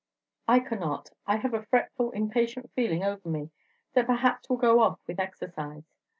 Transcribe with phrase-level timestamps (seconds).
[0.47, 3.51] I cannot; I have a fretful, impatient feeling over me
[3.93, 5.83] that perhaps will go off with exercise.